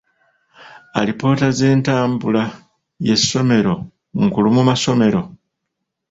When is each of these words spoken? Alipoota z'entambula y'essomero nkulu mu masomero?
Alipoota 0.99 1.47
z'entambula 1.57 2.43
y'essomero 3.05 3.75
nkulu 4.23 4.49
mu 4.55 4.61
masomero? 4.69 5.21